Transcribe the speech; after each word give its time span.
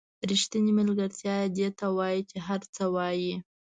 ریښتینې 0.29 0.71
ملګرتیا 0.79 1.35
دې 1.55 1.67
ته 1.77 1.85
وایي 1.97 2.21
چې 2.29 2.37
هر 2.47 2.61
څه 2.75 2.83
وایئ. 2.95 3.29